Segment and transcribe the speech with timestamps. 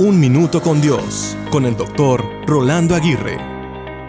[0.00, 3.36] Un Minuto con Dios, con el doctor Rolando Aguirre.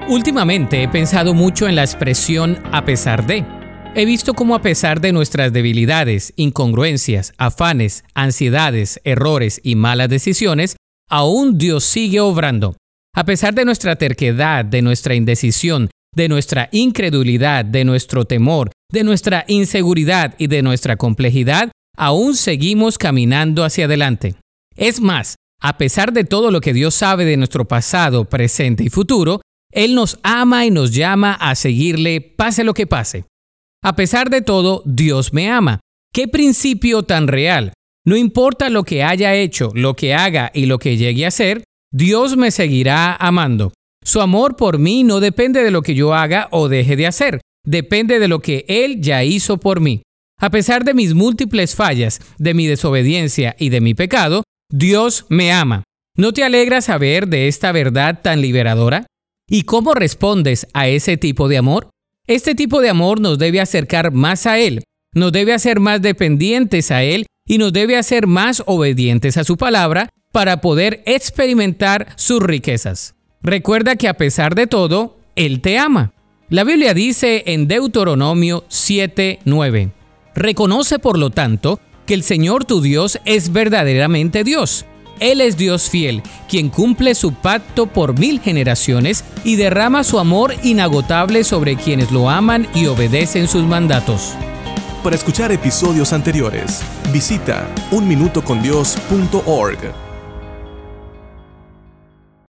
[0.08, 3.43] Últimamente he pensado mucho en la expresión a pesar de.
[3.93, 10.77] He visto cómo a pesar de nuestras debilidades, incongruencias, afanes, ansiedades, errores y malas decisiones,
[11.09, 12.77] aún Dios sigue obrando.
[13.13, 19.03] A pesar de nuestra terquedad, de nuestra indecisión, de nuestra incredulidad, de nuestro temor, de
[19.03, 24.35] nuestra inseguridad y de nuestra complejidad, aún seguimos caminando hacia adelante.
[24.77, 28.89] Es más, a pesar de todo lo que Dios sabe de nuestro pasado, presente y
[28.89, 33.26] futuro, Él nos ama y nos llama a seguirle pase lo que pase.
[33.84, 35.80] A pesar de todo, Dios me ama.
[36.12, 37.74] ¿Qué principio tan real?
[38.05, 41.64] No importa lo que haya hecho, lo que haga y lo que llegue a ser,
[41.94, 43.72] Dios me seguirá amando.
[44.04, 47.41] Su amor por mí no depende de lo que yo haga o deje de hacer,
[47.64, 50.02] depende de lo que Él ya hizo por mí.
[50.40, 55.52] A pesar de mis múltiples fallas, de mi desobediencia y de mi pecado, Dios me
[55.52, 55.84] ama.
[56.16, 59.05] ¿No te alegra saber de esta verdad tan liberadora?
[59.50, 61.90] ¿Y cómo respondes a ese tipo de amor?
[62.26, 66.91] Este tipo de amor nos debe acercar más a Él, nos debe hacer más dependientes
[66.91, 72.41] a Él y nos debe hacer más obedientes a su palabra para poder experimentar sus
[72.41, 73.16] riquezas.
[73.41, 76.13] Recuerda que a pesar de todo, Él te ama.
[76.47, 79.91] La Biblia dice en Deuteronomio 7:9,
[80.33, 84.85] Reconoce por lo tanto que el Señor tu Dios es verdaderamente Dios.
[85.19, 90.55] Él es Dios fiel, quien cumple su pacto por mil generaciones y derrama su amor
[90.63, 94.33] inagotable sobre quienes lo aman y obedecen sus mandatos.
[95.03, 100.10] Para escuchar episodios anteriores, visita unminutocondios.org.